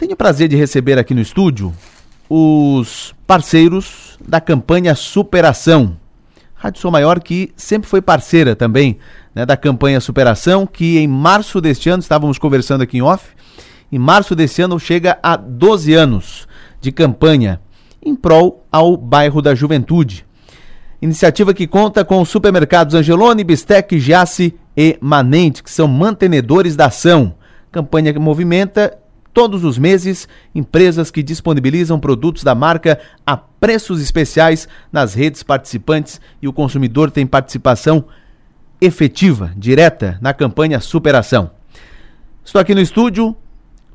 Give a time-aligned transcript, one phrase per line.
[0.00, 1.74] Tenho o prazer de receber aqui no estúdio
[2.26, 5.94] os parceiros da campanha Superação.
[6.54, 8.96] Rádio Sou Maior, que sempre foi parceira também
[9.34, 13.26] né, da campanha Superação, que em março deste ano, estávamos conversando aqui em off,
[13.92, 16.48] em março deste ano chega a 12 anos
[16.80, 17.60] de campanha
[18.02, 20.24] em prol ao bairro da Juventude.
[21.02, 26.86] Iniciativa que conta com os supermercados Angelone, Bistec, Giasse e Manente, que são mantenedores da
[26.86, 27.34] ação.
[27.70, 28.96] Campanha que movimenta
[29.32, 36.20] todos os meses empresas que disponibilizam produtos da marca a preços especiais nas redes participantes
[36.40, 38.04] e o consumidor tem participação
[38.80, 41.50] efetiva, direta na campanha Superação.
[42.44, 43.36] Estou aqui no estúdio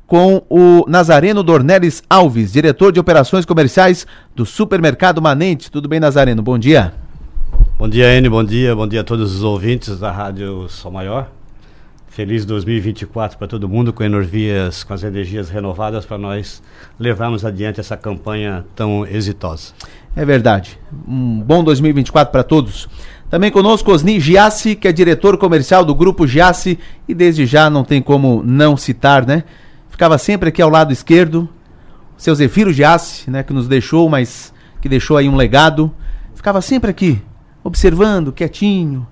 [0.06, 5.70] com o Nazareno Dornelles Alves, diretor de operações comerciais do Supermercado Manente.
[5.70, 6.42] Tudo bem, Nazareno?
[6.42, 6.94] Bom dia.
[7.76, 8.30] Bom dia, Enio.
[8.30, 8.74] Bom dia.
[8.74, 11.35] Bom dia a todos os ouvintes da Rádio Sol Maior.
[12.16, 16.62] Feliz 2024 para todo mundo, com energias, com as energias renovadas para nós
[16.98, 19.74] levarmos adiante essa campanha tão exitosa.
[20.16, 20.80] É verdade.
[21.06, 22.88] Um bom 2024 para todos.
[23.28, 27.84] Também conosco Osni Giassi, que é diretor comercial do Grupo Giassi e desde já não
[27.84, 29.44] tem como não citar, né?
[29.90, 31.46] ficava sempre aqui ao lado esquerdo.
[32.16, 35.94] Seu Zefiro Giassi, né, que nos deixou, mas que deixou aí um legado.
[36.34, 37.20] Ficava sempre aqui,
[37.62, 39.06] observando, quietinho.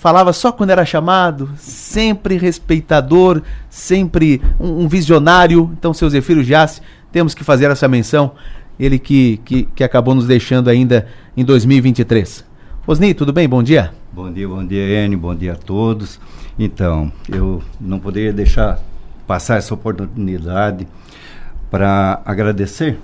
[0.00, 5.70] Falava só quando era chamado, sempre respeitador, sempre um, um visionário.
[5.78, 6.80] Então, seu Zefiro Giassi,
[7.12, 8.32] temos que fazer essa menção.
[8.78, 12.42] Ele que, que, que acabou nos deixando ainda em 2023.
[12.86, 13.46] Osni, tudo bem?
[13.46, 13.92] Bom dia.
[14.10, 16.18] Bom dia, bom dia, Enio, bom dia a todos.
[16.58, 18.80] Então, eu não poderia deixar
[19.26, 20.88] passar essa oportunidade
[21.70, 22.98] para agradecer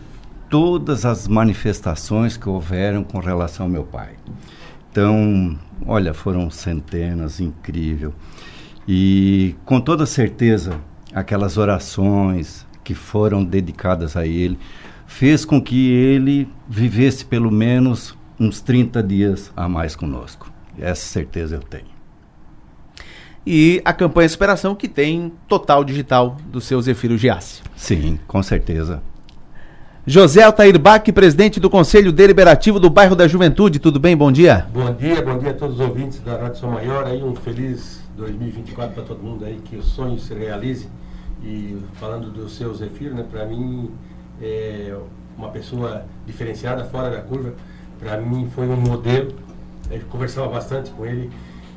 [0.49, 4.13] todas as manifestações que houveram com relação ao meu pai.
[4.91, 8.15] Então, olha, foram centenas, incrível.
[8.87, 10.81] E com toda certeza,
[11.13, 14.59] aquelas orações que foram dedicadas a ele,
[15.07, 20.51] fez com que ele vivesse pelo menos uns 30 dias a mais conosco.
[20.79, 21.97] Essa certeza eu tenho
[23.47, 27.63] e a campanha Superação, que tem total digital do seu Zefiro Giassi.
[27.77, 29.01] Sim, com certeza.
[30.09, 33.81] José Altair Bach, presidente do Conselho Deliberativo do Bairro da Juventude.
[33.81, 34.17] Tudo bem?
[34.17, 34.65] Bom dia.
[34.73, 37.07] Bom dia, bom dia a todos os ouvintes da Rádio São Maior.
[37.07, 40.89] Aí um feliz 2024 para todo mundo aí, que o sonho se realize.
[41.43, 43.91] E falando do seu Zefiro, né, para mim
[44.41, 44.97] é
[45.37, 47.55] uma pessoa diferenciada, fora da curva.
[47.99, 49.33] Para mim foi um modelo.
[49.91, 51.33] Eu conversava bastante com ele,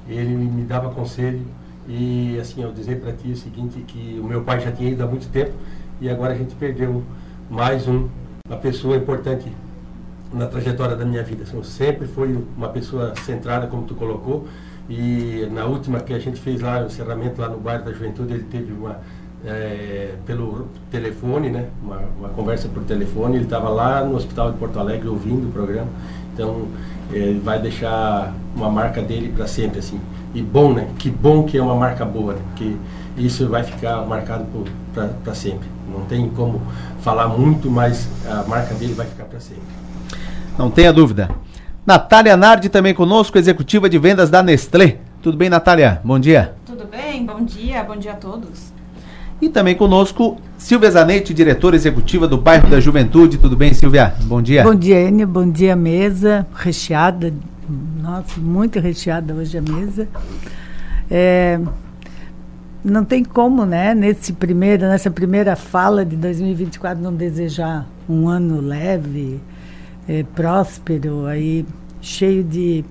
[0.08, 1.42] ele me dava conselho
[1.88, 5.04] e assim, eu dizer para ti o seguinte, que o meu pai já tinha ido
[5.04, 5.54] há muito tempo
[6.00, 7.04] e agora a gente perdeu
[7.50, 8.08] mais um,
[8.50, 9.46] uma pessoa importante
[10.34, 11.44] na trajetória da minha vida.
[11.44, 14.48] Assim, sempre foi uma pessoa centrada, como tu colocou,
[14.90, 18.34] e na última que a gente fez lá, o encerramento lá no bairro da Juventude,
[18.34, 18.98] ele teve uma,
[19.46, 24.58] é, pelo telefone, né, uma, uma, conversa por telefone, ele estava lá no Hospital de
[24.58, 25.90] Porto Alegre ouvindo o programa,
[26.34, 26.68] então
[27.12, 30.00] ele vai deixar uma marca dele para sempre, assim.
[30.34, 30.88] E bom, né?
[31.00, 32.42] Que bom que é uma marca boa, né?
[32.56, 32.78] que
[33.20, 34.46] isso vai ficar marcado
[35.24, 35.68] para sempre.
[35.92, 36.62] Não tem como
[37.02, 39.64] falar muito, mas a marca dele vai ficar para sempre.
[40.58, 41.30] Não tenha dúvida.
[41.86, 44.98] Natália Nardi também conosco, executiva de vendas da Nestlé.
[45.22, 46.02] Tudo bem, Natália?
[46.04, 46.54] Bom dia.
[46.66, 48.72] Tudo bem, bom dia, bom dia a todos.
[49.42, 53.38] E também conosco Silvia Zanetti, diretora executiva do Bairro da Juventude.
[53.38, 54.14] Tudo bem, Silvia?
[54.24, 54.64] Bom dia.
[54.64, 55.28] Bom dia, Enio.
[55.28, 57.34] Bom dia, mesa recheada
[58.02, 60.08] nossa, muito recheada hoje a mesa.
[61.10, 61.60] É,
[62.84, 68.62] não tem como, né, nesse primeiro, nessa primeira fala de 2024, não desejar um ano
[68.62, 69.40] leve,
[70.08, 71.66] é, próspero, aí
[72.02, 72.84] cheio de.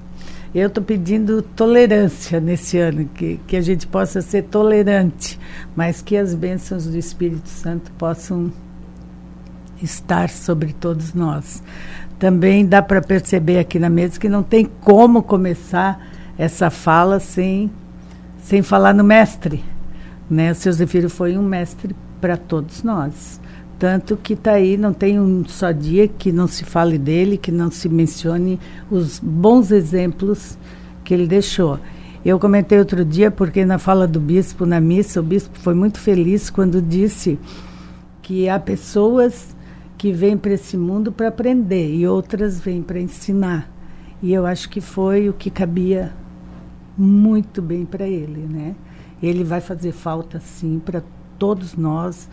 [0.55, 5.39] Eu estou pedindo tolerância nesse ano, que, que a gente possa ser tolerante,
[5.77, 8.51] mas que as bênçãos do Espírito Santo possam
[9.83, 11.63] estar sobre todos nós
[12.19, 16.05] também dá para perceber aqui na mesa que não tem como começar
[16.37, 17.71] essa fala sem,
[18.43, 19.65] sem falar no mestre.
[20.31, 20.53] Né?
[20.53, 23.41] O seu Zefiro foi um mestre para todos nós.
[23.79, 27.53] Tanto que está aí, não tem um só dia que não se fale dele, que
[27.53, 28.59] não se mencione
[28.91, 30.59] os bons exemplos
[31.05, 31.79] que ele deixou.
[32.25, 36.01] Eu comentei outro dia, porque na fala do bispo na missa, o bispo foi muito
[36.01, 37.39] feliz quando disse
[38.21, 39.57] que há pessoas
[39.97, 43.71] que vêm para esse mundo para aprender e outras vêm para ensinar.
[44.21, 46.13] E eu acho que foi o que cabia
[46.97, 48.75] muito bem para ele, né?
[49.23, 51.03] Ele vai fazer falta sim para
[51.39, 52.29] todos nós.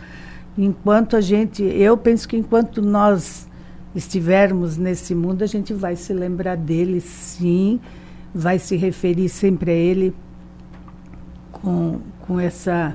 [0.56, 3.48] Enquanto a gente, eu penso que enquanto nós
[3.94, 7.80] estivermos nesse mundo, a gente vai se lembrar dele sim,
[8.34, 10.14] vai se referir sempre a ele
[11.52, 12.94] com, com essa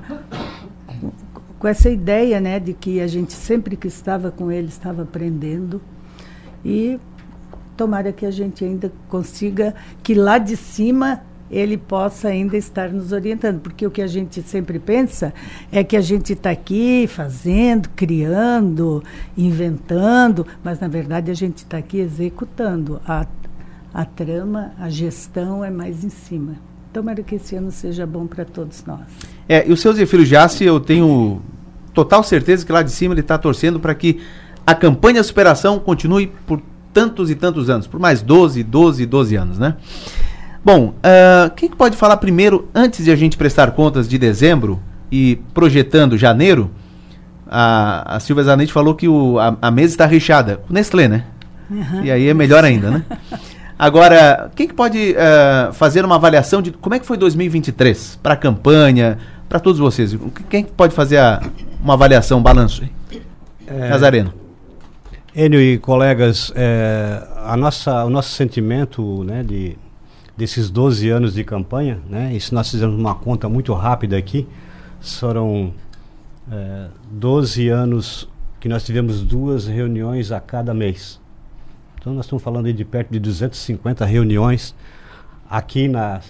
[1.58, 5.80] com essa ideia, né, de que a gente sempre que estava com ele estava aprendendo
[6.64, 6.98] e
[7.76, 9.72] tomara que a gente ainda consiga
[10.02, 11.22] que lá de cima
[11.52, 15.34] ele possa ainda estar nos orientando, porque o que a gente sempre pensa
[15.70, 19.04] é que a gente está aqui fazendo, criando,
[19.36, 23.00] inventando, mas na verdade a gente está aqui executando.
[23.06, 23.26] A,
[23.92, 26.54] a trama, a gestão é mais em cima.
[26.90, 29.00] Tomara que esse ano seja bom para todos nós.
[29.46, 31.42] É, e o seu Zefiro Jace, eu tenho
[31.92, 34.20] total certeza que lá de cima ele está torcendo para que
[34.66, 36.62] a campanha superação continue por
[36.92, 39.76] tantos e tantos anos, por mais 12, 12, 12 anos, né?
[40.64, 44.80] Bom, uh, quem pode falar primeiro, antes de a gente prestar contas de dezembro
[45.10, 46.70] e projetando janeiro?
[47.46, 50.60] A, a Silvia Zanetti falou que o, a, a mesa está recheada.
[50.70, 51.24] Nestlé, né?
[51.68, 52.04] Uhum.
[52.04, 53.04] E aí é melhor ainda, né?
[53.78, 58.34] Agora, quem que pode uh, fazer uma avaliação de como é que foi 2023 para
[58.34, 59.18] a campanha,
[59.48, 60.16] para todos vocês?
[60.48, 61.42] Quem pode fazer a,
[61.82, 62.84] uma avaliação, um balanço?
[63.66, 64.32] É, Nazareno.
[65.34, 69.76] Enio e colegas, é, a nossa, o nosso sentimento né, de,
[70.36, 74.46] desses 12 anos de campanha, né, isso nós fizemos uma conta muito rápida aqui,
[75.00, 75.72] foram
[76.50, 78.28] é, 12 anos
[78.60, 81.20] que nós tivemos duas reuniões a cada mês.
[81.98, 84.74] Então nós estamos falando de perto de 250 reuniões
[85.48, 86.20] aqui na,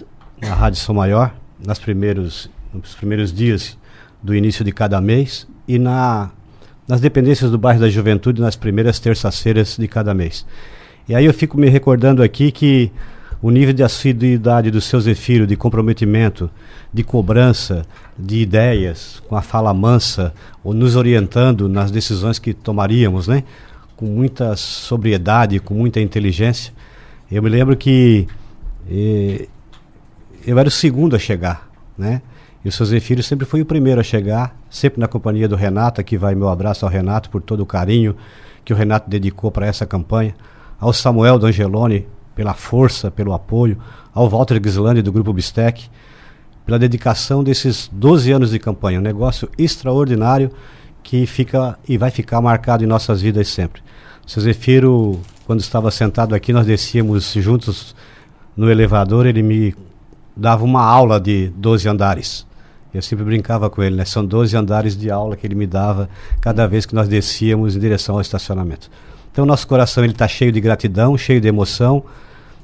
[0.41, 1.33] na Rádio São Maior,
[1.63, 3.77] nas primeiros, nos primeiros dias
[4.21, 6.31] do início de cada mês e na
[6.87, 10.45] nas dependências do bairro da Juventude nas primeiras terças-feiras de cada mês.
[11.07, 12.91] E aí eu fico me recordando aqui que
[13.43, 16.49] o nível de assiduidade do seu Zefiro, de comprometimento,
[16.93, 17.85] de cobrança,
[18.17, 23.43] de ideias, com a fala mansa, ou nos orientando nas decisões que tomaríamos, né?
[23.97, 26.73] com muita sobriedade, com muita inteligência.
[27.29, 28.27] Eu me lembro que
[28.89, 29.49] eh,
[30.47, 32.21] eu era o segundo a chegar, né?
[32.63, 35.99] E o seu Zefiro sempre foi o primeiro a chegar, sempre na companhia do Renato,
[35.99, 38.15] aqui vai meu abraço ao Renato por todo o carinho
[38.63, 40.33] que o Renato dedicou para essa campanha,
[40.79, 43.77] ao Samuel D'Angeloni pela força, pelo apoio,
[44.13, 45.89] ao Walter Gislandi do Grupo Bistec,
[46.65, 50.51] pela dedicação desses 12 anos de campanha, um negócio extraordinário
[51.01, 53.81] que fica e vai ficar marcado em nossas vidas sempre.
[54.25, 57.93] O seu Zefiro, quando estava sentado aqui, nós descíamos juntos
[58.55, 59.75] no elevador, ele me
[60.35, 62.45] dava uma aula de 12 andares.
[62.93, 64.05] Eu sempre brincava com ele, né?
[64.05, 66.07] São 12 andares de aula que ele me dava
[66.39, 68.89] cada vez que nós descíamos em direção ao estacionamento.
[69.33, 72.03] Então, nosso coração está cheio de gratidão, cheio de emoção.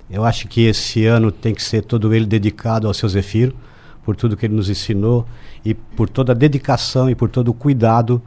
[0.07, 3.55] Eu acho que esse ano tem que ser todo ele dedicado ao seu Zefiro,
[4.03, 5.25] por tudo que ele nos ensinou
[5.65, 8.21] e por toda a dedicação e por todo o cuidado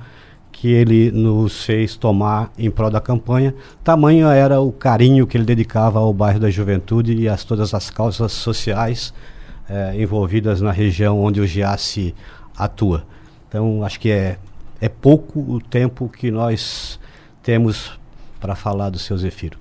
[0.50, 3.54] que ele nos fez tomar em prol da campanha.
[3.84, 7.90] Tamanho era o carinho que ele dedicava ao bairro da Juventude e a todas as
[7.90, 9.14] causas sociais
[9.70, 12.12] é, envolvidas na região onde o GIASSE
[12.56, 13.04] atua.
[13.48, 14.36] Então, acho que é,
[14.80, 16.98] é pouco o tempo que nós
[17.40, 18.01] temos
[18.42, 19.56] para falar do seu Zefiro.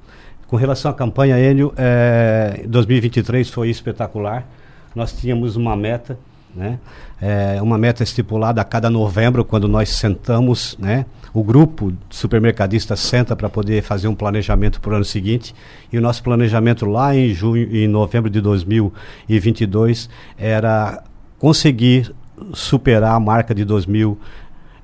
[0.48, 4.46] Com relação à campanha, Enio, é, 2023 foi espetacular.
[4.94, 6.18] Nós tínhamos uma meta,
[6.54, 6.80] né?
[7.22, 11.06] É, uma meta estipulada a cada novembro, quando nós sentamos, né?
[11.34, 15.56] o grupo de supermercadistas senta para poder fazer um planejamento para o ano seguinte.
[15.92, 21.04] E o nosso planejamento lá em junho, em novembro de 2022 era
[21.40, 22.14] conseguir
[22.54, 24.20] superar a marca de 2000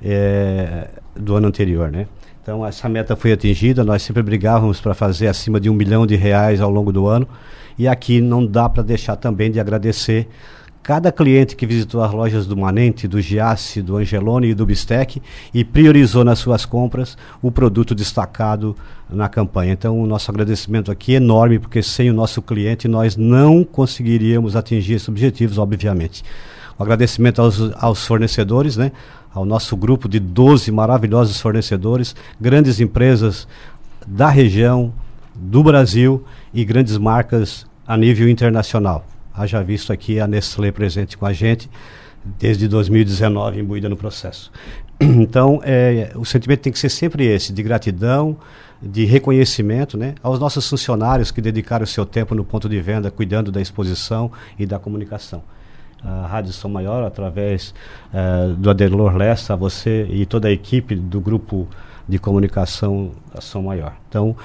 [0.01, 2.07] é, do ano anterior, né?
[2.47, 3.83] Então essa meta foi atingida.
[3.83, 7.27] Nós sempre brigávamos para fazer acima de um milhão de reais ao longo do ano.
[7.77, 10.29] E aqui não dá para deixar também de agradecer
[10.81, 15.21] cada cliente que visitou as lojas do Manente, do Giasse, do Angelone e do Bistec
[15.53, 18.73] e priorizou nas suas compras o produto destacado
[19.09, 19.73] na campanha.
[19.73, 24.55] Então, o nosso agradecimento aqui é enorme, porque sem o nosso cliente nós não conseguiríamos
[24.55, 26.23] atingir esses objetivos, obviamente.
[26.79, 28.93] O agradecimento aos, aos fornecedores, né?
[29.37, 33.47] Ao nosso grupo de 12 maravilhosos fornecedores, grandes empresas
[34.07, 34.91] da região,
[35.35, 39.05] do Brasil e grandes marcas a nível internacional.
[39.31, 41.69] Haja visto aqui a Nestlé presente com a gente
[42.25, 44.51] desde 2019 imbuída no processo.
[44.99, 48.35] Então, é, o sentimento tem que ser sempre esse, de gratidão,
[48.81, 53.11] de reconhecimento né, aos nossos funcionários que dedicaram o seu tempo no ponto de venda,
[53.11, 55.43] cuidando da exposição e da comunicação.
[56.03, 57.73] A Rádio São Maior, através
[58.13, 61.67] uh, do Adelor Lessa, você e toda a equipe do grupo
[62.07, 63.93] de comunicação São Maior.
[64.07, 64.35] Então,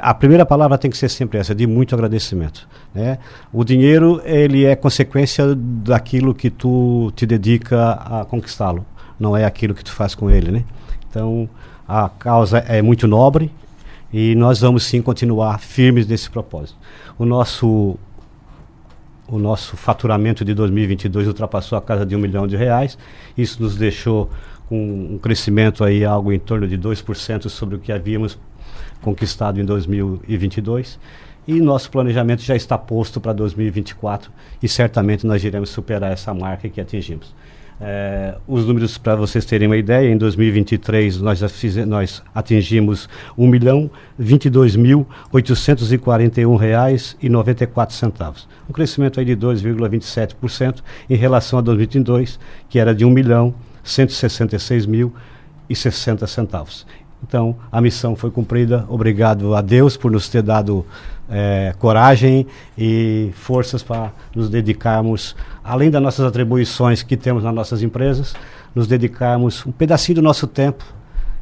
[0.00, 2.66] a primeira palavra tem que ser sempre essa, de muito agradecimento.
[2.94, 3.18] Né?
[3.52, 8.84] O dinheiro ele é consequência daquilo que tu te dedica a conquistá-lo,
[9.18, 10.50] não é aquilo que tu faz com ele.
[10.50, 10.64] Né?
[11.08, 11.48] Então
[11.86, 13.52] a causa é muito nobre
[14.12, 16.78] e nós vamos sim continuar firmes nesse propósito.
[17.18, 17.96] O nosso
[19.30, 22.98] o nosso faturamento de 2022 ultrapassou a casa de um milhão de reais.
[23.38, 24.28] Isso nos deixou
[24.68, 28.38] com um crescimento aí algo em torno de 2% sobre o que havíamos
[29.00, 30.98] conquistado em 2022.
[31.46, 34.30] E nosso planejamento já está posto para 2024
[34.62, 37.34] e certamente nós iremos superar essa marca que atingimos.
[37.82, 41.40] É, os números para vocês terem uma ideia, em 2023 nós,
[41.86, 43.08] nós atingimos
[43.38, 48.46] 1 milhão 22 mil 841 reais e 94 centavos.
[48.68, 54.84] Um crescimento aí de 2,27% em relação a 2022, que era de 1 milhão 166
[54.84, 55.14] mil
[55.68, 56.86] e 60 centavos.
[57.26, 58.84] Então, a missão foi cumprida.
[58.88, 60.84] Obrigado a Deus por nos ter dado
[61.30, 62.46] é, coragem
[62.76, 68.34] e forças para nos dedicarmos, além das nossas atribuições que temos nas nossas empresas,
[68.74, 70.84] nos dedicarmos um pedacinho do nosso tempo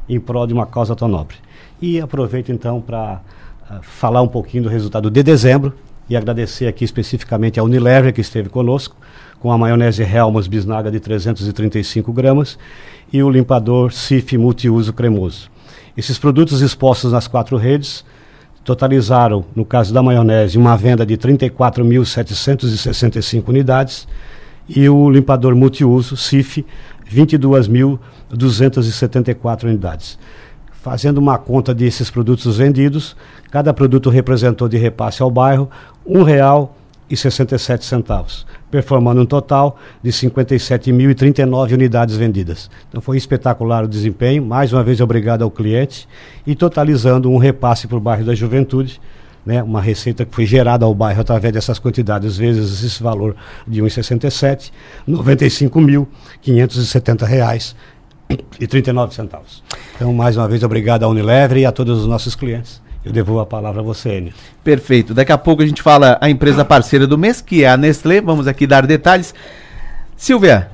[0.07, 1.37] em prol de uma causa tão nobre.
[1.81, 3.21] E aproveito então para
[3.69, 5.73] uh, falar um pouquinho do resultado de dezembro
[6.09, 8.95] e agradecer aqui especificamente a Unilever que esteve conosco,
[9.39, 12.57] com a maionese Helmos Bisnaga de 335 gramas
[13.13, 15.49] e o limpador Cif multiuso cremoso.
[15.99, 18.05] Esses produtos expostos nas quatro redes
[18.63, 24.07] totalizaram, no caso da maionese, uma venda de 34.765 unidades
[24.69, 26.65] e o limpador multiuso, CIF,
[27.13, 30.17] 22.274 unidades.
[30.71, 33.17] Fazendo uma conta desses produtos vendidos,
[33.51, 35.69] cada produto representou de repasse ao bairro
[36.07, 36.69] R$
[37.09, 42.69] 1,67 performando um total de 57.039 unidades vendidas.
[42.87, 46.07] Então foi espetacular o desempenho, mais uma vez obrigado ao cliente
[46.45, 49.01] e totalizando um repasse para o bairro da Juventude,
[49.45, 53.35] né, uma receita que foi gerada ao bairro através dessas quantidades, vezes esse valor
[53.67, 54.71] de 1,67,
[55.07, 57.75] 95.570 reais
[58.59, 59.63] e 39 centavos.
[59.95, 62.79] Então, mais uma vez, obrigado à Unilever e a todos os nossos clientes.
[63.03, 64.33] Eu devolvo a palavra a você, Enio.
[64.63, 65.13] Perfeito.
[65.13, 68.19] Daqui a pouco a gente fala a empresa parceira do mês, que é a Nestlé.
[68.19, 69.33] Vamos aqui dar detalhes.
[70.17, 70.69] Silvia,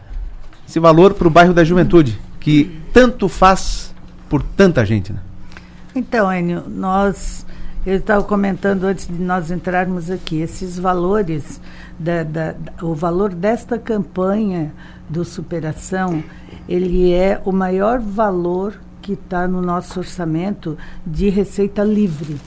[0.67, 3.93] esse valor para o bairro da Juventude, que tanto faz
[4.27, 5.19] por tanta gente, né?
[5.93, 7.45] Então, Enio, nós.
[7.85, 11.61] Eu estava comentando antes de nós entrarmos aqui, esses valores,
[11.99, 14.73] da, da, o valor desta campanha
[15.07, 16.23] do Superação,
[16.67, 18.73] ele é o maior valor
[19.05, 22.37] que está no nosso orçamento de receita livre.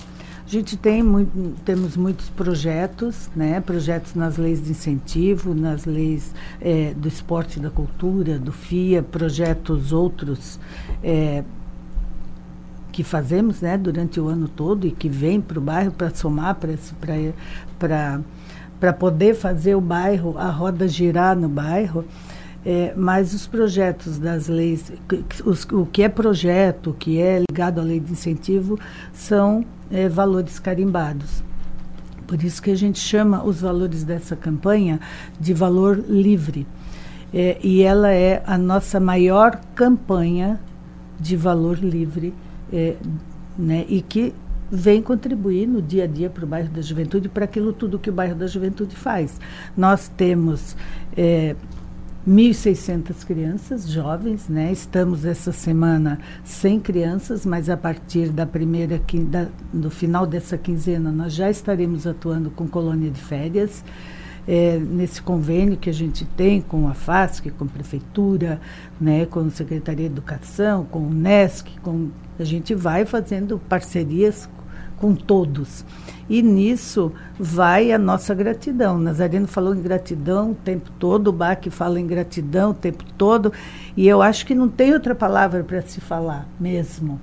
[0.45, 3.61] A gente tem muito, temos muitos projetos, né?
[3.61, 9.05] projetos nas leis de incentivo, nas leis é, do esporte e da cultura, do FIA,
[9.05, 10.59] projetos outros
[11.01, 11.45] é,
[12.91, 16.59] que fazemos né, durante o ano todo e que vem para o bairro para somar,
[18.81, 22.05] para poder fazer o bairro, a roda girar no bairro.
[22.71, 24.93] É, mas os projetos das leis,
[25.43, 28.79] os, o que é projeto, o que é ligado à lei de incentivo,
[29.11, 31.43] são é, valores carimbados.
[32.27, 35.01] Por isso que a gente chama os valores dessa campanha
[35.41, 36.67] de valor livre.
[37.33, 40.61] É, e ela é a nossa maior campanha
[41.19, 42.35] de valor livre,
[42.71, 42.97] é,
[43.57, 44.35] né, e que
[44.71, 48.11] vem contribuir no dia a dia para o bairro da Juventude, para aquilo tudo que
[48.11, 49.41] o bairro da Juventude faz.
[49.75, 50.77] Nós temos
[51.17, 51.57] é,
[52.29, 54.71] 1.600 crianças jovens, né?
[54.71, 61.11] Estamos essa semana sem crianças, mas a partir da primeira da, do final dessa quinzena
[61.11, 63.83] nós já estaremos atuando com colônia de férias.
[64.47, 68.61] É, nesse convênio que a gente tem com a FASC, com a Prefeitura,
[69.01, 72.09] né, com a Secretaria de Educação, com o NESC, com,
[72.39, 74.49] a gente vai fazendo parcerias
[74.97, 75.85] com todos.
[76.29, 78.99] E nisso vai a nossa gratidão.
[78.99, 83.53] Nazareno falou em gratidão o tempo todo, o Bach fala em gratidão o tempo todo,
[83.97, 87.19] e eu acho que não tem outra palavra para se falar mesmo.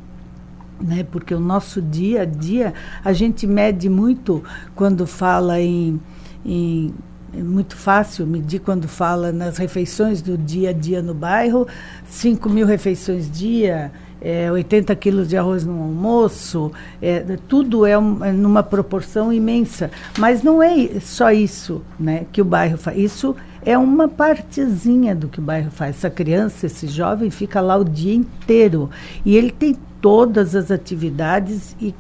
[0.81, 1.05] Né?
[1.09, 4.43] Porque o nosso dia a dia, a gente mede muito
[4.75, 5.99] quando fala em,
[6.43, 6.93] em
[7.37, 11.67] é muito fácil medir quando fala nas refeições do dia a dia no bairro,
[12.07, 13.91] 5 mil refeições dia,
[14.21, 19.91] é, 80 quilos de arroz no almoço, é, tudo é, um, é, numa proporção imensa.
[20.17, 22.97] Mas não é só isso né, que o bairro faz.
[22.97, 25.97] Isso é uma partezinha do que o bairro faz.
[25.97, 28.89] Essa criança, esse jovem, fica lá o dia inteiro.
[29.25, 31.93] E ele tem todas as atividades e,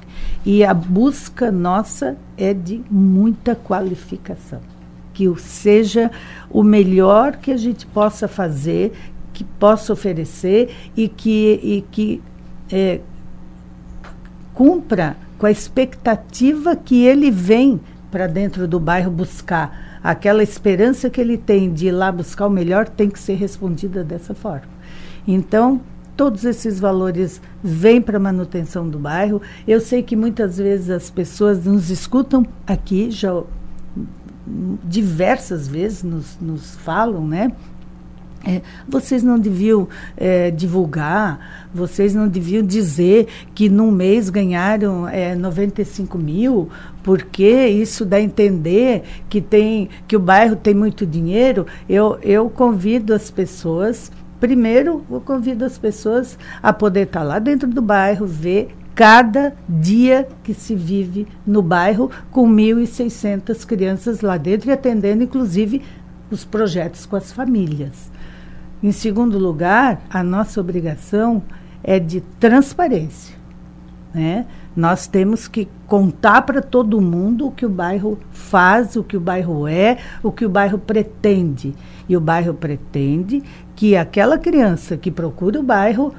[0.45, 4.61] e a busca nossa é de muita qualificação.
[5.11, 6.11] Que seja
[6.49, 8.93] o melhor que a gente possa fazer,
[9.35, 12.21] que possa oferecer e que, e que
[12.71, 13.01] é,
[14.53, 19.99] cumpra com a expectativa que ele vem para dentro do bairro buscar.
[20.01, 24.05] Aquela esperança que ele tem de ir lá buscar o melhor tem que ser respondida
[24.05, 24.69] dessa forma.
[25.27, 25.81] Então,
[26.15, 29.41] todos esses valores vêm para a manutenção do bairro.
[29.67, 33.43] Eu sei que muitas vezes as pessoas nos escutam aqui, já
[34.83, 37.51] diversas vezes nos, nos falam, né?
[38.47, 45.33] É, vocês não deviam é, divulgar, vocês não deviam dizer que num mês ganharam é,
[45.33, 46.69] 95 mil,
[47.01, 51.65] porque isso dá a entender que, tem, que o bairro tem muito dinheiro.
[51.89, 57.67] Eu, eu convido as pessoas, primeiro, eu convido as pessoas a poder estar lá dentro
[57.67, 64.69] do bairro, ver cada dia que se vive no bairro com 1.600 crianças lá dentro
[64.69, 65.81] e atendendo, inclusive,
[66.29, 68.13] os projetos com as famílias.
[68.85, 71.41] Em segundo lugar, a nossa obrigação
[71.83, 73.35] é de transparência.
[74.13, 74.45] Né?
[74.75, 79.19] Nós temos que contar para todo mundo o que o bairro faz, o que o
[79.19, 81.73] bairro é, o que o bairro pretende.
[82.07, 83.41] E o bairro pretende
[83.75, 86.13] que aquela criança que procura o bairro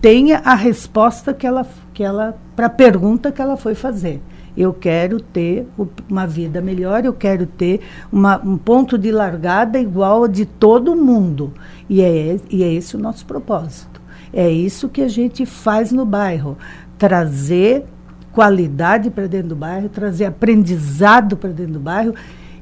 [0.00, 4.22] tenha a resposta que ela, que ela para a pergunta que ela foi fazer.
[4.56, 5.66] Eu quero ter
[6.10, 7.80] uma vida melhor, eu quero ter
[8.12, 11.54] uma, um ponto de largada igual a de todo mundo.
[11.92, 14.00] E é, e é esse o nosso propósito.
[14.32, 16.56] É isso que a gente faz no bairro:
[16.96, 17.84] trazer
[18.32, 22.14] qualidade para dentro do bairro, trazer aprendizado para dentro do bairro.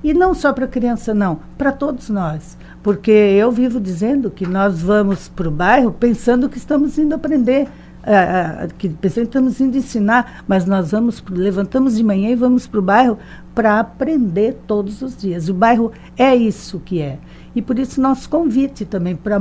[0.02, 2.58] E não só para criança, não, para todos nós.
[2.82, 7.68] Porque eu vivo dizendo que nós vamos para o bairro pensando que estamos indo aprender
[8.02, 12.66] é, que pensando que estamos indo ensinar, mas nós vamos, levantamos de manhã e vamos
[12.66, 13.18] para o bairro
[13.54, 15.48] para aprender todos os dias.
[15.48, 17.18] O bairro é isso que é.
[17.54, 19.38] E por isso nosso convite também para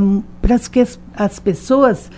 [0.56, 2.10] as as pessoas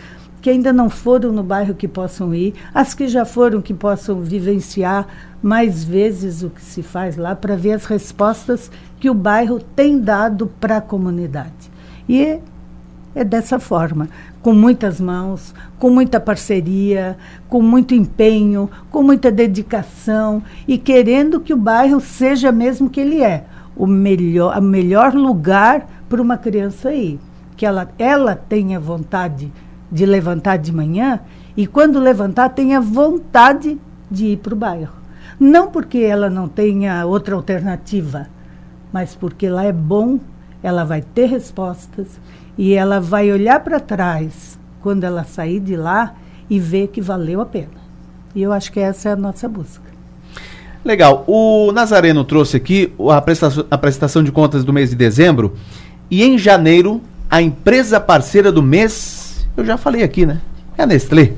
[0.42, 4.22] que ainda não foram no bairro que possam ir, as que já foram que possam
[4.22, 5.08] vivenciar
[5.42, 10.00] mais vezes o que se faz lá para ver as respostas que o bairro tem
[10.00, 11.72] dado para a comunidade.
[12.10, 12.40] E
[13.14, 14.10] é dessa forma
[14.42, 17.16] com muitas mãos, com muita parceria,
[17.48, 23.22] com muito empenho, com muita dedicação e querendo que o bairro seja mesmo que ele
[23.22, 23.46] é,
[23.82, 27.20] o melhor, o melhor lugar para uma criança ir,
[27.58, 29.52] que ela, ela tenha vontade
[29.92, 31.20] de levantar de manhã
[31.58, 34.94] e quando levantar tenha vontade de ir para o bairro.
[35.40, 38.27] Não porque ela não tenha outra alternativa,
[38.94, 40.20] mas porque lá é bom,
[40.62, 42.20] ela vai ter respostas
[42.55, 46.14] e ela vai olhar para trás quando ela sair de lá
[46.48, 47.82] e ver que valeu a pena.
[48.36, 49.91] E eu acho que essa é a nossa busca.
[50.83, 51.24] Legal.
[51.27, 55.53] O Nazareno trouxe aqui a prestação, a prestação de contas do mês de dezembro.
[56.09, 60.41] E em janeiro, a empresa parceira do mês, eu já falei aqui, né?
[60.77, 61.33] É a Nestlé.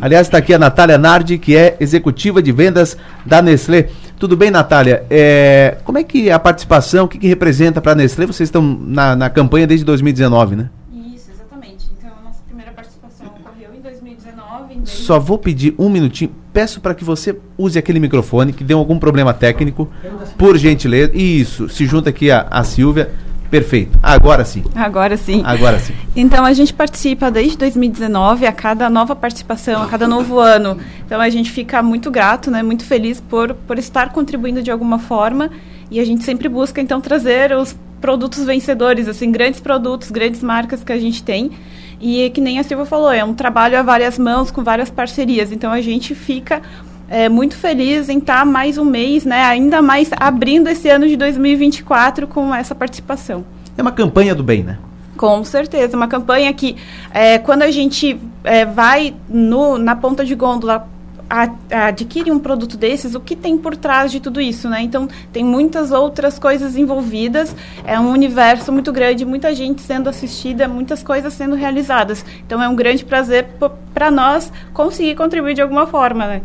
[0.00, 3.88] Aliás, está aqui a Natália Nardi, que é executiva de vendas da Nestlé.
[4.18, 5.04] Tudo bem, Natália?
[5.10, 8.26] É, como é que é a participação, o que, que representa para a Nestlé?
[8.26, 10.70] Vocês estão na, na campanha desde 2019, né?
[11.14, 11.86] Isso, exatamente.
[11.98, 14.74] Então, a nossa primeira participação ocorreu em 2019.
[14.74, 16.30] Em Só vou pedir um minutinho.
[16.56, 19.90] Peço para que você use aquele microfone, que deu algum problema técnico,
[20.38, 21.12] por gentileza.
[21.14, 23.12] Isso, se junta aqui a, a Silvia.
[23.50, 23.98] Perfeito.
[24.02, 24.64] Agora sim.
[24.74, 25.42] Agora sim.
[25.44, 25.92] Agora sim.
[26.16, 30.78] Então a gente participa desde 2019 a cada nova participação, a cada novo ano.
[31.04, 34.98] Então a gente fica muito grato, né, muito feliz por por estar contribuindo de alguma
[34.98, 35.50] forma
[35.90, 40.82] e a gente sempre busca então trazer os produtos vencedores, assim, grandes produtos, grandes marcas
[40.82, 41.50] que a gente tem.
[42.00, 45.50] E que nem a Silvia falou, é um trabalho a várias mãos, com várias parcerias.
[45.50, 46.60] Então a gente fica
[47.08, 51.16] é, muito feliz em estar mais um mês, né, ainda mais abrindo esse ano de
[51.16, 53.44] 2024 com essa participação.
[53.76, 54.78] É uma campanha do bem, né?
[55.16, 56.76] Com certeza, uma campanha que
[57.12, 60.88] é, quando a gente é, vai no, na ponta de gôndola
[61.28, 61.50] a,
[61.88, 64.82] adquire um produto desses, o que tem por trás de tudo isso, né?
[64.82, 70.68] Então, tem muitas outras coisas envolvidas, é um universo muito grande, muita gente sendo assistida,
[70.68, 72.24] muitas coisas sendo realizadas.
[72.46, 73.48] Então, é um grande prazer
[73.92, 76.42] para nós conseguir contribuir de alguma forma, né?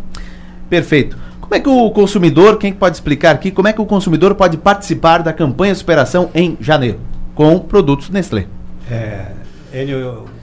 [0.70, 1.18] Perfeito.
[1.40, 4.58] Como é que o consumidor, quem pode explicar aqui, como é que o consumidor pode
[4.58, 7.00] participar da campanha Superação em janeiro
[7.36, 8.46] com produtos Nestlé?
[8.90, 9.32] É,
[9.74, 9.94] ele,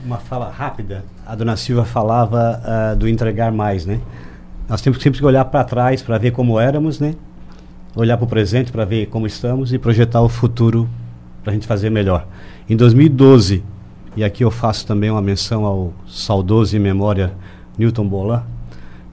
[0.05, 4.01] uma fala rápida, a dona Silva falava uh, do entregar mais, né?
[4.68, 7.14] Nós temos sempre que olhar para trás para ver como éramos, né?
[7.96, 10.87] Olhar para o presente para ver como estamos e projetar o futuro
[11.42, 12.26] para a gente fazer melhor.
[12.68, 13.64] Em 2012,
[14.14, 17.33] e aqui eu faço também uma menção ao saudoso em memória
[17.78, 18.42] Newton Bolan,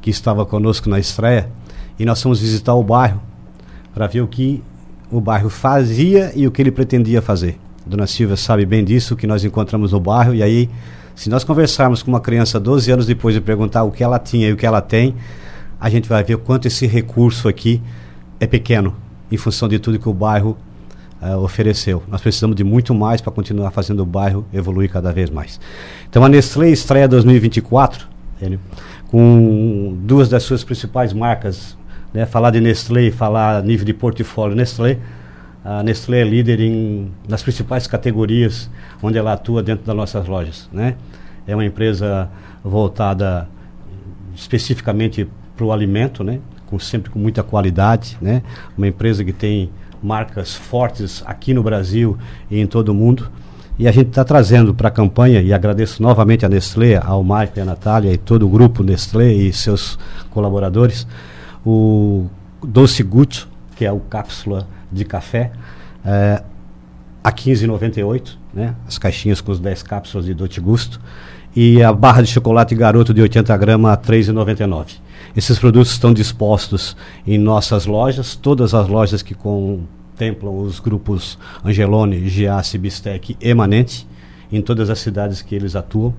[0.02, 1.50] que estava conosco na estreia,
[1.98, 3.22] e nós fomos visitar o bairro
[3.94, 4.62] para ver o que
[5.10, 7.58] o bairro fazia e o que ele pretendia fazer.
[7.86, 10.70] Dona Silvia sabe bem disso, que nós encontramos no bairro, e aí,
[11.16, 14.50] se nós conversarmos com uma criança 12 anos depois e perguntar o que ela tinha
[14.50, 15.16] e o que ela tem,
[15.80, 17.82] a gente vai ver quanto esse recurso aqui
[18.40, 18.96] é pequeno,
[19.32, 20.58] em função de tudo que o bairro
[21.22, 22.04] uh, ofereceu.
[22.08, 25.60] Nós precisamos de muito mais para continuar fazendo o bairro evoluir cada vez mais.
[26.10, 28.08] Então, a Nestlé estreia 2024,
[29.08, 31.78] com duas das suas principais marcas,
[32.14, 32.26] né?
[32.26, 34.98] falar de Nestlé, falar nível de portfólio Nestlé,
[35.64, 38.70] A Nestlé é líder em, nas principais categorias
[39.02, 40.70] onde ela atua dentro das nossas lojas.
[40.72, 40.96] Né?
[41.48, 42.30] É uma empresa
[42.64, 43.50] voltada
[44.36, 46.40] especificamente para o alimento, né?
[46.66, 48.18] com, sempre com muita qualidade.
[48.22, 48.42] Né?
[48.78, 49.70] Uma empresa que tem
[50.02, 52.18] marcas fortes aqui no Brasil
[52.50, 53.30] e em todo o mundo.
[53.78, 57.60] E a gente está trazendo para a campanha, e agradeço novamente a Nestlé, ao Marco
[57.60, 61.06] e a Natália e todo o grupo Nestlé e seus colaboradores,
[61.66, 62.28] o
[62.64, 65.52] Doce Gucci, que é o cápsula de café,
[66.06, 66.42] é,
[67.26, 68.76] a 15,98, né?
[68.88, 71.02] as caixinhas com os 10 cápsulas de Doce Gusto,
[71.56, 74.98] e a barra de chocolate garoto de 80 gramas a 3,99.
[75.36, 82.30] Esses produtos estão dispostos em nossas lojas, todas as lojas que contemplam os grupos Angelone,
[82.30, 84.08] Giasse, Bistec e Emanente,
[84.52, 86.14] em todas as cidades que eles atuam,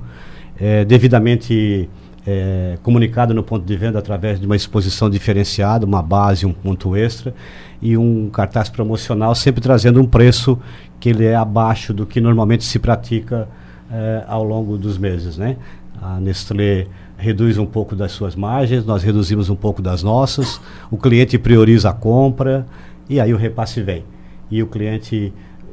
[0.58, 1.88] é, devidamente
[2.26, 6.96] é, comunicado no ponto de venda através de uma exposição diferenciada, uma base, um ponto
[6.96, 7.32] extra
[7.80, 10.58] e um cartaz promocional, sempre trazendo um preço
[10.98, 13.48] que ele é abaixo do que normalmente se pratica
[13.90, 15.36] é, ao longo dos meses.
[15.36, 15.56] Né?
[16.00, 20.96] A Nestlé reduz um pouco das suas margens, nós reduzimos um pouco das nossas, o
[20.96, 22.66] cliente prioriza a compra
[23.08, 24.04] e aí o repasse vem.
[24.50, 25.32] E o cliente,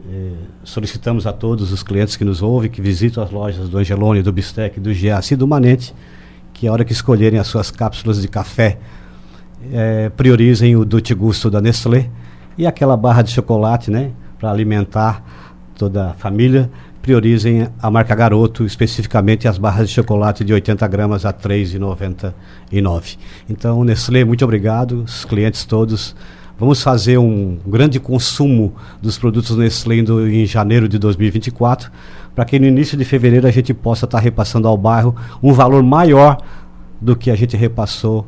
[0.10, 0.32] eh,
[0.64, 4.32] solicitamos a todos os clientes que nos ouvem, que visitam as lojas do Angelone, do
[4.32, 5.94] Bistec, do Giassi e do Manente,
[6.54, 8.78] que a hora que escolherem as suas cápsulas de café,
[9.72, 12.10] eh, priorizem o Dute Gusto da Nestlé
[12.58, 14.12] e aquela barra de chocolate, né,
[14.44, 15.24] para alimentar
[15.74, 16.70] toda a família,
[17.02, 23.18] priorizem a marca Garoto, especificamente as barras de chocolate de 80 gramas a R$ 3,99.
[23.50, 26.14] Então, Nestlé, muito obrigado, os clientes todos.
[26.60, 31.90] Vamos fazer um grande consumo dos produtos Nestlé em janeiro de 2024,
[32.36, 35.54] para que no início de fevereiro a gente possa estar tá repassando ao bairro um
[35.54, 36.36] valor maior
[37.00, 38.28] do que a gente repassou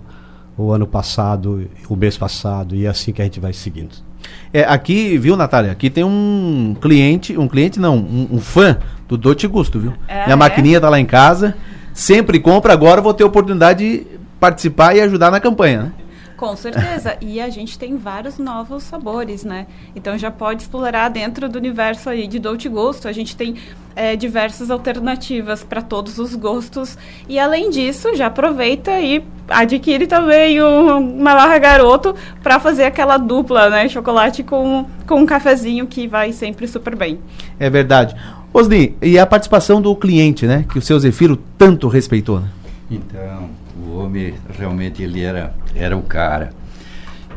[0.57, 4.14] o ano passado, o mês passado, e é assim que a gente vai seguindo.
[4.53, 5.71] É, aqui, viu, Natália?
[5.71, 9.93] Aqui tem um cliente, um cliente não, um, um fã do Dote Gusto, viu?
[10.07, 10.35] É, Minha é?
[10.35, 11.55] maquininha tá lá em casa,
[11.93, 14.07] sempre compra, agora vou ter oportunidade de
[14.39, 15.91] participar e ajudar na campanha, né?
[16.37, 17.17] Com certeza.
[17.21, 19.67] e a gente tem vários novos sabores, né?
[19.95, 23.07] Então já pode explorar dentro do universo aí de Dolce Gosto.
[23.07, 23.55] A gente tem
[23.95, 26.97] é, diversas alternativas para todos os gostos.
[27.29, 33.17] E além disso, já aproveita e adquire também um, uma barra garoto para fazer aquela
[33.17, 33.87] dupla, né?
[33.87, 37.19] Chocolate com, com um cafezinho que vai sempre super bem.
[37.59, 38.15] É verdade.
[38.53, 40.65] Osni, e a participação do cliente, né?
[40.69, 42.47] Que o seu Zefiro tanto respeitou, né?
[42.89, 43.49] Então,
[43.95, 46.51] o homem realmente ele era, era o cara.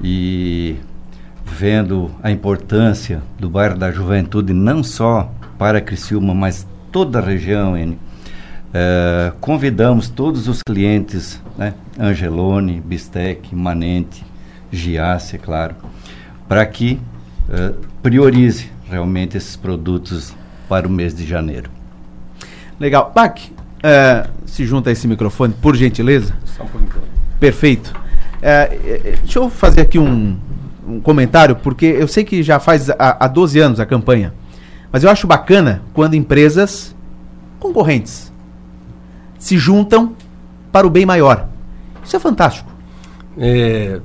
[0.03, 0.77] E
[1.45, 7.77] vendo a importância do bairro da Juventude, não só para Criciúma, mas toda a região,
[7.77, 7.99] N,
[8.75, 14.25] é, convidamos todos os clientes, né, Angelone, Bistec, Manente,
[14.71, 15.75] Giasse, é claro,
[16.47, 17.01] para que
[17.49, 20.35] é, priorize realmente esses produtos
[20.69, 21.71] para o mês de janeiro.
[22.79, 23.11] Legal.
[23.11, 23.51] Pac,
[23.83, 26.35] é, se junta a esse microfone, por gentileza.
[26.59, 26.67] Só.
[27.39, 27.95] Perfeito.
[28.43, 30.37] É, é, deixa eu fazer aqui um,
[30.87, 34.35] um, comentário, porque eu sei que já faz há, há 12 anos a campanha,
[34.93, 36.95] mas eu acho bacana quando empresas
[37.59, 38.33] concorrentes
[39.39, 40.15] se juntam
[40.71, 41.49] para o bem maior.
[42.05, 42.71] Isso é fantástico.
[43.37, 44.01] É,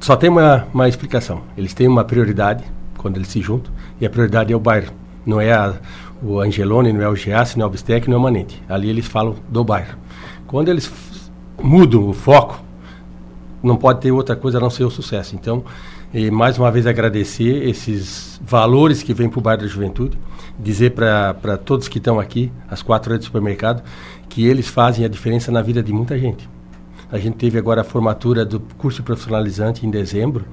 [0.00, 1.42] só tem uma, uma explicação.
[1.56, 2.64] Eles têm uma prioridade
[2.96, 4.92] quando eles se juntam, e a prioridade é o bairro.
[5.24, 5.74] Não é a,
[6.22, 8.62] o Angelone, não é o Giassi, não é o Bistec, não é o Manente.
[8.68, 9.96] Ali eles falam do bairro.
[10.46, 10.90] Quando eles
[11.62, 12.62] mudam o foco,
[13.62, 15.34] não pode ter outra coisa a não ser o sucesso.
[15.34, 15.64] Então,
[16.32, 20.18] mais uma vez agradecer esses valores que vêm para o bairro da juventude,
[20.58, 23.82] dizer para todos que estão aqui, as quatro redes de supermercado,
[24.28, 26.48] que eles fazem a diferença na vida de muita gente.
[27.10, 30.44] A gente teve agora a formatura do curso profissionalizante em dezembro,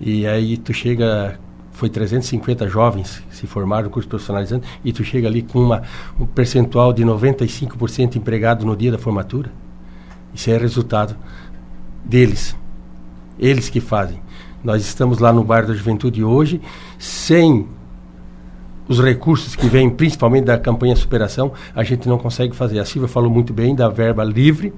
[0.00, 1.38] e aí tu chega
[1.72, 5.82] foi 350 jovens que se formaram no curso profissionalizante e tu chega ali com uma,
[6.18, 9.52] um percentual de 95% empregado no dia da formatura.
[10.34, 11.16] Isso é resultado
[12.04, 12.56] deles.
[13.38, 14.20] Eles que fazem.
[14.62, 16.60] Nós estamos lá no bairro da Juventude hoje,
[16.98, 17.68] sem
[18.88, 22.80] os recursos que vêm principalmente da campanha Superação, a gente não consegue fazer.
[22.80, 24.72] A Silvia falou muito bem da verba livre,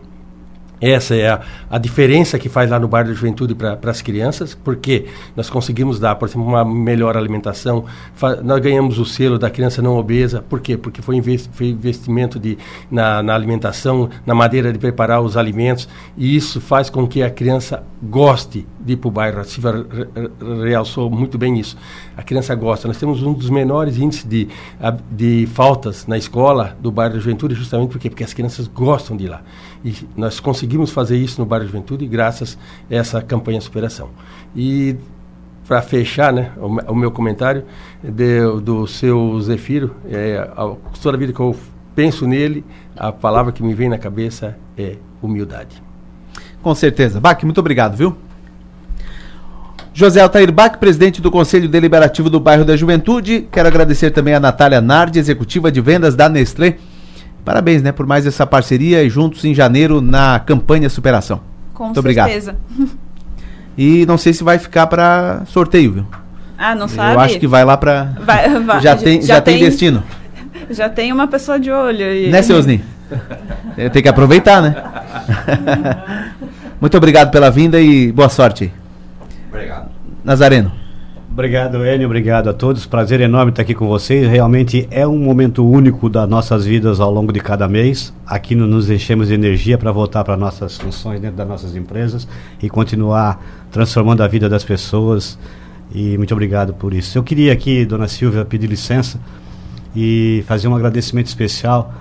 [0.81, 4.55] essa é a, a, diferença que faz lá no bairro da juventude para as crianças,
[4.55, 7.85] porque nós conseguimos dar, por exemplo, uma melhor alimentação,
[8.43, 10.77] nós ganhamos o selo da criança não obesa, por quê?
[10.77, 12.57] Porque foi, invest, foi investimento de,
[12.91, 17.31] na, na, alimentação, na maneira de preparar os alimentos, e isso faz com que a
[17.31, 19.41] criança goste de ir para o bairro.
[19.41, 19.87] A Silvia
[20.65, 21.77] realçou muito bem isso.
[22.17, 22.89] A criança gosta.
[22.89, 24.49] Nós temos um dos menores índices de,
[25.11, 29.25] de faltas na escola do bairro da juventude, justamente porque, porque as crianças gostam de
[29.25, 29.43] ir lá.
[29.85, 32.59] E nós conseguimos fazer isso no bairro da juventude graças
[32.91, 34.09] a essa campanha superação.
[34.55, 34.97] E
[35.67, 37.65] para fechar né, o, o, meu comentário,
[38.03, 41.55] de, do seu Zefiro, é, a, toda a vida que eu
[41.95, 42.65] penso nele,
[42.97, 45.83] a palavra que me vem na cabeça é humildade.
[46.63, 47.21] Com certeza.
[47.21, 48.17] Bach, muito obrigado, viu?
[49.93, 53.47] José Altair Bach, presidente do Conselho Deliberativo do Bairro da Juventude.
[53.51, 56.77] Quero agradecer também a Natália Nardi, executiva de vendas da Nestlé.
[57.45, 61.41] Parabéns, né, por mais essa parceria e juntos em janeiro na campanha Superação.
[61.75, 62.57] Com Muito certeza.
[62.71, 62.99] Obrigado.
[63.77, 66.07] E não sei se vai ficar para sorteio, viu?
[66.57, 67.15] Ah, não sabe?
[67.15, 68.13] Eu acho que vai lá para
[68.83, 70.03] já, tem já, já tem, tem, destino.
[70.69, 72.29] Já tem uma pessoa de olho aí.
[72.29, 72.85] Né, seu Osni?
[73.93, 74.77] Tem que aproveitar, né?
[76.81, 78.73] Muito obrigado pela vinda e boa sorte.
[79.51, 79.91] Obrigado.
[80.25, 80.73] Nazareno.
[81.33, 82.07] Obrigado, Enio.
[82.07, 82.87] Obrigado a todos.
[82.87, 84.29] Prazer enorme estar aqui com vocês.
[84.29, 88.13] Realmente é um momento único das nossas vidas ao longo de cada mês.
[88.27, 92.27] Aqui nos enchemos de energia para voltar para nossas funções dentro das nossas empresas
[92.61, 95.39] e continuar transformando a vida das pessoas.
[95.95, 97.17] E muito obrigado por isso.
[97.17, 99.21] Eu queria aqui, dona Silvia, pedir licença
[99.95, 101.95] e fazer um agradecimento especial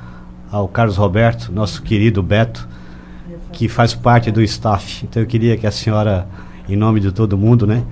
[0.51, 2.67] ao Carlos Roberto, nosso querido Beto,
[3.51, 5.05] que faz parte do staff.
[5.05, 6.27] Então eu queria que a senhora
[6.69, 7.83] em nome de todo mundo, né?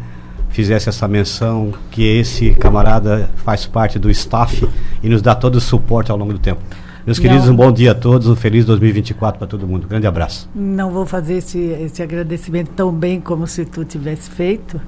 [0.49, 4.67] Fizesse essa menção que esse camarada faz parte do staff
[5.03, 6.61] e nos dá todo o suporte ao longo do tempo.
[7.05, 7.53] Meus queridos, Não.
[7.53, 9.87] um bom dia a todos, um feliz 2024 para todo mundo.
[9.87, 10.49] Grande abraço.
[10.53, 14.79] Não vou fazer esse, esse agradecimento tão bem como se tu tivesse feito,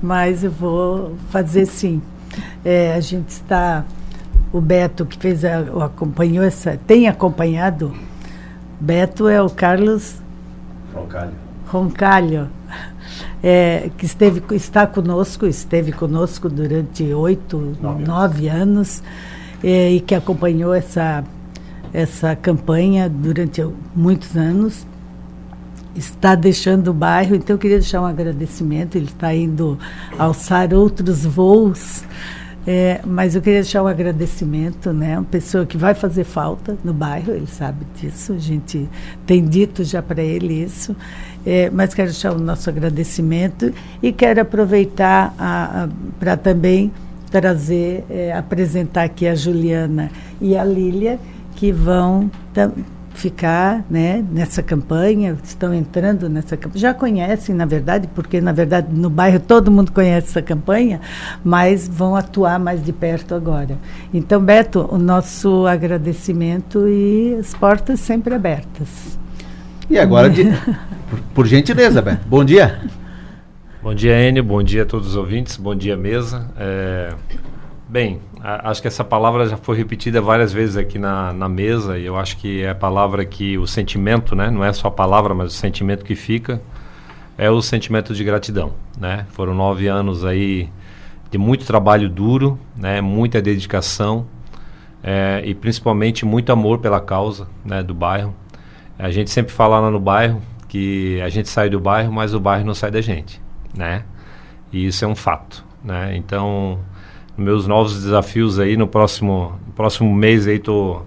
[0.00, 2.00] mas eu vou fazer sim.
[2.64, 3.84] É, a gente está,
[4.52, 7.92] o Beto que fez a, acompanhou essa, tem acompanhado.
[8.80, 10.16] Beto é o Carlos
[10.94, 11.32] Roncalho.
[11.66, 12.48] Roncalho
[13.46, 19.02] é, que esteve, está conosco, esteve conosco durante oito, nove, nove anos,
[19.62, 21.22] é, e que acompanhou essa,
[21.92, 23.62] essa campanha durante
[23.94, 24.86] muitos anos.
[25.94, 28.96] Está deixando o bairro, então eu queria deixar um agradecimento.
[28.96, 29.78] Ele está indo
[30.18, 32.02] alçar outros voos
[32.66, 35.18] é, mas eu queria deixar um agradecimento, né?
[35.18, 38.88] Uma pessoa que vai fazer falta no bairro, ele sabe disso, a gente
[39.26, 40.96] tem dito já para ele isso.
[41.44, 43.72] É, mas quero deixar o nosso agradecimento
[44.02, 45.34] e quero aproveitar
[46.18, 46.90] para também
[47.30, 51.18] trazer, é, apresentar aqui a Juliana e a Lília,
[51.56, 52.30] que vão
[53.14, 56.80] ficar né, nessa campanha, estão entrando nessa campanha.
[56.80, 61.00] Já conhecem, na verdade, porque na verdade no bairro todo mundo conhece essa campanha,
[61.42, 63.78] mas vão atuar mais de perto agora.
[64.12, 69.18] Então, Beto, o nosso agradecimento e as portas sempre abertas.
[69.88, 70.44] E agora, de,
[71.08, 72.80] por, por, gentileza, Beto, bom dia.
[73.80, 76.50] Bom dia, Enio, bom dia a todos os ouvintes, bom dia, mesa.
[76.58, 77.14] É,
[77.88, 82.04] bem, acho que essa palavra já foi repetida várias vezes aqui na, na mesa e
[82.04, 84.50] eu acho que é a palavra que o sentimento, né?
[84.50, 86.60] Não é só a palavra, mas o sentimento que fica
[87.38, 89.26] é o sentimento de gratidão, né?
[89.30, 90.68] Foram nove anos aí
[91.30, 93.00] de muito trabalho duro, né?
[93.00, 94.26] Muita dedicação
[95.02, 97.82] é, e principalmente muito amor pela causa, né?
[97.82, 98.34] Do bairro.
[98.98, 102.40] A gente sempre fala lá no bairro que a gente sai do bairro, mas o
[102.40, 103.40] bairro não sai da gente,
[103.74, 104.04] né?
[104.70, 106.14] E isso é um fato, né?
[106.14, 106.78] Então
[107.36, 111.02] meus novos desafios aí no próximo, no próximo mês aí tô,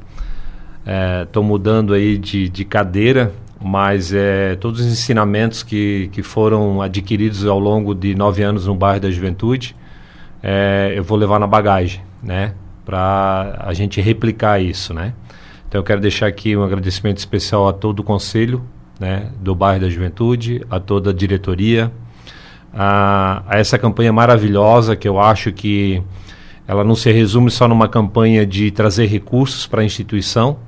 [0.86, 6.82] é, tô mudando aí de, de cadeira, mas é, todos os ensinamentos que, que foram
[6.82, 9.76] adquiridos ao longo de nove anos no bairro da Juventude,
[10.44, 12.54] é, eu vou levar na bagagem, né?
[12.86, 15.14] Para a gente replicar isso, né?
[15.68, 18.64] Então eu quero deixar aqui um agradecimento especial a todo o conselho,
[19.00, 19.30] né?
[19.42, 21.92] Do bairro da Juventude, a toda a diretoria,
[22.78, 26.02] a, a essa campanha maravilhosa que eu acho que
[26.68, 30.60] ela não se resume só numa campanha de trazer recursos para a instituição,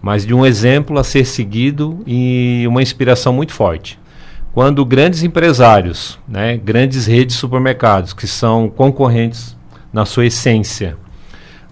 [0.00, 3.98] mas de um exemplo a ser seguido e uma inspiração muito forte.
[4.54, 9.56] Quando grandes empresários, né, grandes redes de supermercados, que são concorrentes
[9.92, 10.96] na sua essência,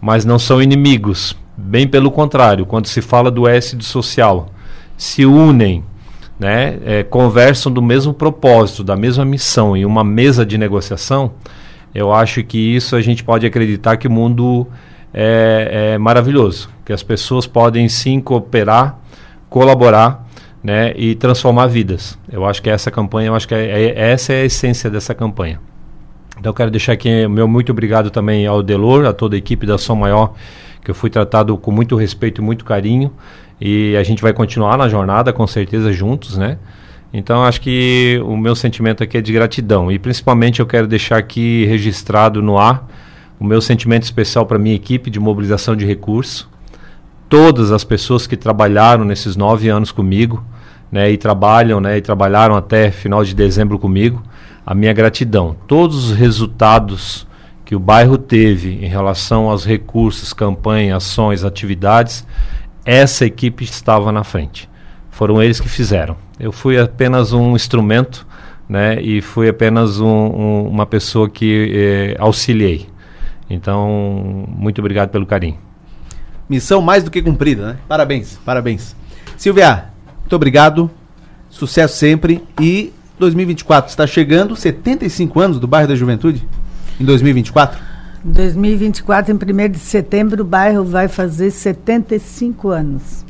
[0.01, 4.51] mas não são inimigos, bem pelo contrário, quando se fala do S de social,
[4.96, 5.83] se unem,
[6.38, 11.33] né, é, conversam do mesmo propósito, da mesma missão em uma mesa de negociação,
[11.94, 14.66] eu acho que isso a gente pode acreditar que o mundo
[15.12, 18.98] é, é maravilhoso, que as pessoas podem sim cooperar,
[19.48, 20.27] colaborar
[20.62, 22.18] né, e transformar vidas.
[22.31, 25.14] Eu acho que essa campanha, eu acho que é, é, essa é a essência dessa
[25.14, 25.61] campanha.
[26.38, 29.66] Então eu quero deixar aqui meu muito obrigado também ao Delor, a toda a equipe
[29.66, 30.35] da Som Maior,
[30.85, 33.12] que eu fui tratado com muito respeito e muito carinho.
[33.61, 36.59] E a gente vai continuar na jornada, com certeza, juntos, né?
[37.12, 41.16] Então acho que o meu sentimento aqui é de gratidão e principalmente eu quero deixar
[41.16, 42.87] aqui registrado no ar
[43.40, 46.49] o meu sentimento especial para minha equipe de mobilização de recursos,
[47.29, 50.44] todas as pessoas que trabalharam nesses nove anos comigo,
[50.90, 54.23] né, e trabalham, né, e trabalharam até final de dezembro comigo,
[54.66, 55.57] a minha gratidão.
[55.66, 57.27] Todos os resultados
[57.64, 62.27] que o bairro teve em relação aos recursos, campanha, ações, atividades,
[62.88, 64.66] essa equipe estava na frente.
[65.11, 66.16] Foram eles que fizeram.
[66.40, 68.27] Eu fui apenas um instrumento,
[68.66, 68.98] né?
[69.03, 72.88] E fui apenas um, um, uma pessoa que eh, auxiliei.
[73.51, 75.59] Então, muito obrigado pelo carinho.
[76.48, 77.77] Missão mais do que cumprida, né?
[77.87, 78.96] Parabéns, parabéns.
[79.37, 80.90] Silvia, muito obrigado.
[81.51, 82.42] Sucesso sempre.
[82.59, 86.48] E 2024 está chegando, 75 anos do bairro da Juventude?
[86.98, 87.79] Em 2024?
[88.24, 93.24] 2024, em 1 de setembro, o bairro vai fazer 75 anos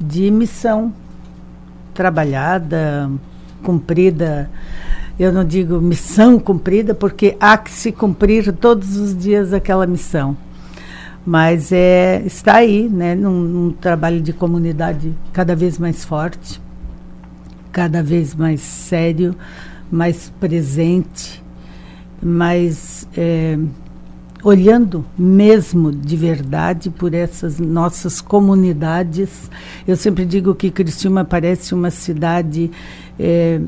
[0.00, 0.92] de missão
[1.94, 3.10] trabalhada,
[3.62, 4.50] cumprida.
[5.18, 10.36] Eu não digo missão cumprida, porque há que se cumprir todos os dias aquela missão.
[11.24, 16.60] Mas é, está aí, né, num, num trabalho de comunidade cada vez mais forte,
[17.70, 19.36] cada vez mais sério,
[19.92, 21.42] mais presente,
[22.22, 23.58] mais é,
[24.42, 29.50] olhando mesmo de verdade por essas nossas comunidades.
[29.86, 32.70] Eu sempre digo que Criciúma parece uma cidade
[33.18, 33.60] é,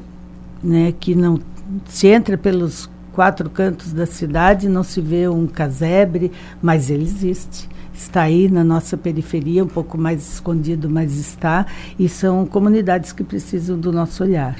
[0.62, 1.38] né, que não
[1.86, 6.32] se entra pelos quatro cantos da cidade, não se vê um casebre,
[6.62, 7.68] mas ele existe.
[7.94, 11.66] Está aí na nossa periferia, um pouco mais escondido, mas está,
[11.98, 14.56] e são comunidades que precisam do nosso olhar.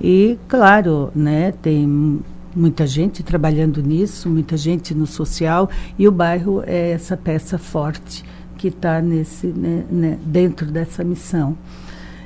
[0.00, 2.20] E, claro, né, tem
[2.56, 8.24] muita gente trabalhando nisso, muita gente no social, e o bairro é essa peça forte
[8.56, 11.56] que está nesse né, né, dentro dessa missão.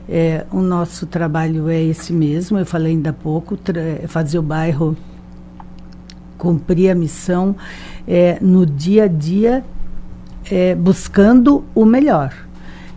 [0.08, 3.58] É, o nosso trabalho é esse mesmo, eu falei ainda há pouco,
[4.08, 4.96] fazer o bairro
[6.38, 7.54] cumprir a missão
[8.08, 9.62] é, no dia a dia,
[10.50, 12.32] é, buscando o melhor.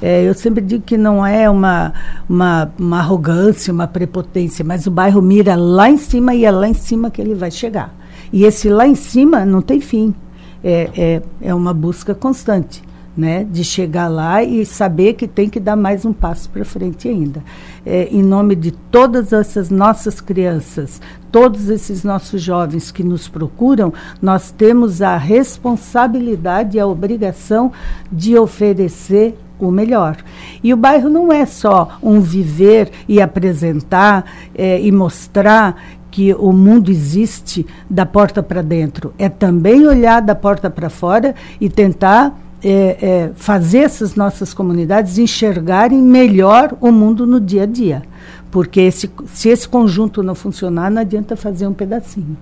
[0.05, 1.93] É, eu sempre digo que não é uma,
[2.27, 6.67] uma, uma, arrogância, uma prepotência, mas o bairro mira lá em cima e é lá
[6.67, 7.95] em cima que ele vai chegar.
[8.29, 10.13] E esse lá em cima não tem fim.
[10.61, 12.83] É, é, é uma busca constante
[13.15, 17.07] né, de chegar lá e saber que tem que dar mais um passo para frente
[17.07, 17.41] ainda.
[17.85, 23.93] É, em nome de todas essas nossas crianças, todos esses nossos jovens que nos procuram,
[24.21, 27.71] nós temos a responsabilidade e a obrigação
[28.11, 29.37] de oferecer
[29.67, 30.17] o melhor.
[30.63, 36.53] E o bairro não é só um viver e apresentar é, e mostrar que o
[36.53, 39.13] mundo existe da porta para dentro.
[39.17, 45.17] É também olhar da porta para fora e tentar é, é, fazer essas nossas comunidades
[45.17, 48.03] enxergarem melhor o mundo no dia a dia.
[48.51, 52.37] Porque esse, se esse conjunto não funcionar, não adianta fazer um pedacinho.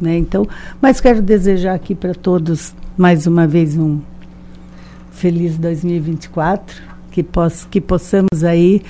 [0.00, 0.18] Né?
[0.18, 0.46] Então,
[0.80, 3.98] mas quero desejar aqui para todos mais uma vez um
[5.16, 8.82] feliz 2024, que, poss que possamos aí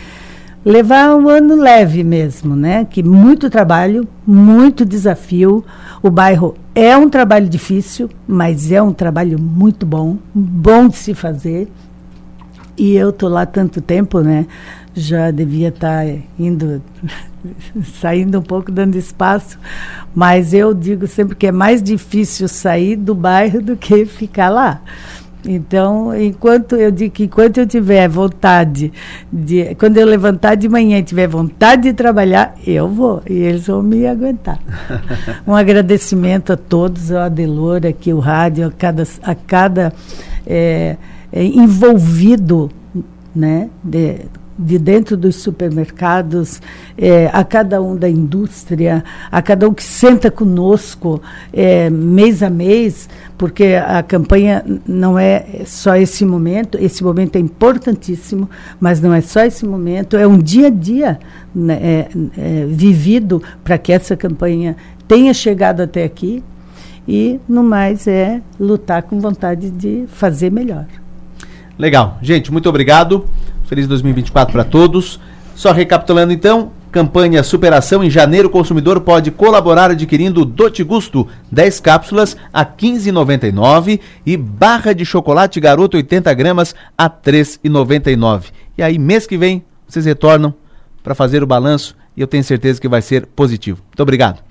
[0.65, 2.85] levar um ano leve mesmo, né?
[2.85, 5.65] Que muito trabalho, muito desafio.
[6.03, 11.15] O bairro é um trabalho difícil, mas é um trabalho muito bom, bom de se
[11.15, 11.69] fazer.
[12.77, 14.47] E eu tô lá tanto tempo, né?
[14.93, 16.83] Já devia estar tá indo
[18.01, 19.59] saindo um pouco dando espaço,
[20.15, 24.81] mas eu digo sempre que é mais difícil sair do bairro do que ficar lá.
[25.45, 28.93] Então, enquanto eu digo que enquanto eu tiver vontade
[29.33, 33.67] de, quando eu levantar de manhã e tiver vontade de trabalhar, eu vou e eles
[33.67, 34.59] vão me aguentar.
[35.47, 39.93] um agradecimento a todos, ao Adelor, aqui o rádio, a cada, a cada
[40.47, 40.97] é,
[41.33, 42.71] é, envolvido,
[43.35, 44.21] né, de,
[44.59, 46.61] de dentro dos supermercados,
[46.97, 51.21] é, a cada um da indústria, a cada um que senta conosco
[51.53, 57.39] é, mês a mês, porque a campanha não é só esse momento, esse momento é
[57.39, 58.49] importantíssimo,
[58.81, 61.19] mas não é só esse momento, é um dia a dia
[61.55, 66.43] né, é, é vivido para que essa campanha tenha chegado até aqui
[67.07, 70.87] e, no mais, é lutar com vontade de fazer melhor.
[71.79, 72.19] Legal.
[72.23, 73.27] Gente, muito obrigado.
[73.67, 75.21] Feliz 2024 para todos.
[75.55, 81.81] Só recapitulando então, campanha Superação em janeiro, o consumidor pode colaborar adquirindo Dote Gusto 10
[81.81, 88.47] cápsulas a 15,99 e barra de chocolate garoto 80 gramas a 3,99.
[88.77, 90.55] E aí mês que vem vocês retornam
[91.03, 93.81] para fazer o balanço e eu tenho certeza que vai ser positivo.
[93.89, 94.46] Muito obrigado.